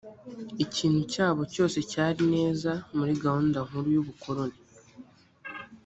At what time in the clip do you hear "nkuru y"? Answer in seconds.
3.67-3.99